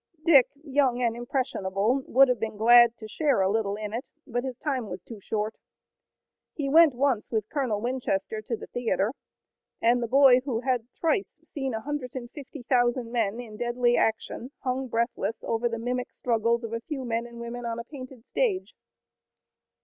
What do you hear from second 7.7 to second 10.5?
Winchester to the theatre, and the boy